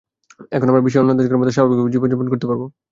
[0.51, 2.61] এখন আমরা বিশ্বের অন্য দেশগুলোর মতোই স্বাভাবিকভাবে জীবন যাপন করতে পারব।